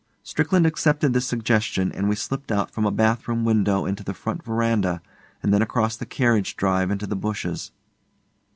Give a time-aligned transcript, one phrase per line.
[0.23, 4.15] Strickland accepted this suggestion, and we slipped out from a bath room window into the
[4.15, 4.99] front verandah
[5.43, 7.71] and then across the carriage drive into the bushes.